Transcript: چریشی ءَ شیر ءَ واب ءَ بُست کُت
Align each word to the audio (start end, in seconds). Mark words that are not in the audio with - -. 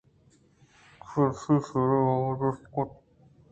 چریشی 1.07 1.53
ءَ 1.61 1.65
شیر 1.67 1.89
ءَ 1.97 2.01
واب 2.05 2.29
ءَ 2.33 2.39
بُست 2.39 2.63
کُت 2.73 2.89